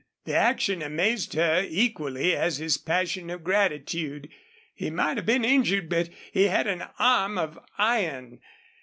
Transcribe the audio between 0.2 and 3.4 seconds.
The action amazed her equally as his passion